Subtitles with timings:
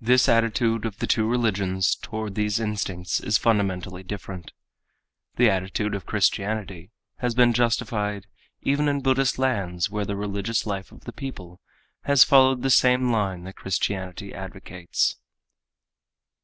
[0.00, 4.52] This attitude of the two religions toward these instincts is fundamentally different.
[5.34, 8.28] The attitude of Christianity has been justified
[8.62, 11.60] even in Buddhist lands where the religious life of the people
[12.02, 15.16] has followed the same line that Christianity advocates.